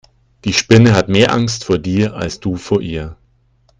[0.45, 3.17] Die Spinne hat mehr Angst vor dir als du vor ihr.